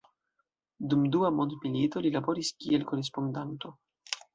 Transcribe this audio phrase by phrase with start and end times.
[0.93, 3.79] Dum Dua mondmilito li laboris kiel korespondanto.